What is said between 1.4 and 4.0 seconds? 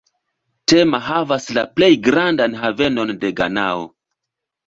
la plej grandan havenon de Ganao.